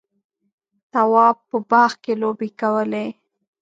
[0.93, 3.07] تواب په باغ کې لوبې کولې.